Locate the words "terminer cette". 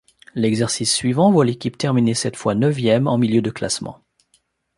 1.77-2.35